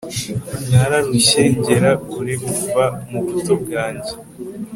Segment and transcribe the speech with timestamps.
[0.69, 4.13] nararushye ngera kure kuva mu buto bwanjye